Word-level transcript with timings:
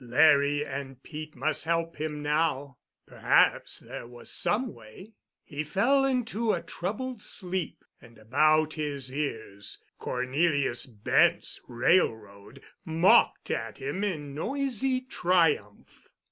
Larry 0.03 0.65
and 0.65 1.03
Pete 1.03 1.35
must 1.35 1.65
help 1.65 1.97
him 1.97 2.23
now. 2.23 2.79
Perhaps 3.05 3.81
there 3.81 4.07
was 4.07 4.31
some 4.33 4.73
way. 4.73 5.13
He 5.43 5.63
fell 5.63 6.05
into 6.05 6.53
a 6.53 6.63
troubled 6.63 7.21
sleep, 7.21 7.85
and 8.01 8.17
about 8.17 8.73
his 8.73 9.13
ears 9.13 9.77
Cornelius 9.99 10.87
Bent's 10.87 11.61
railroad 11.67 12.63
mocked 12.83 13.51
at 13.51 13.77
him 13.77 14.03
in 14.03 14.33
noisy 14.33 15.01
triumph. 15.01 16.09